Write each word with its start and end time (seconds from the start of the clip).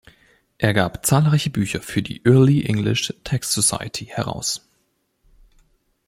Er 0.57 0.73
gab 0.73 1.05
zahlreiche 1.05 1.51
Bücher 1.51 1.79
für 1.79 2.01
die 2.01 2.25
Early 2.25 2.65
English 2.65 3.13
Text 3.23 3.51
Society 3.51 4.05
heraus. 4.07 4.67